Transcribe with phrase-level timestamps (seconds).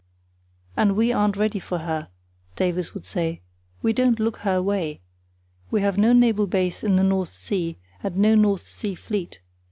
[0.75, 2.07] "And we aren't ready for her,"
[2.55, 3.41] Davies would say;
[3.83, 4.99] "we don't look her way.
[5.69, 9.41] We have no naval base in the North Sea, and no North Sea Fleet.